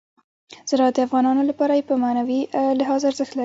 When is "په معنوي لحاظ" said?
1.89-3.01